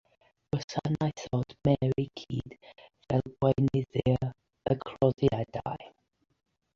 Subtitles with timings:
[0.53, 2.55] Gwasanaethodd Mary Chudd
[3.05, 4.27] fel gweinyddwr
[4.75, 5.89] y cloddiadau.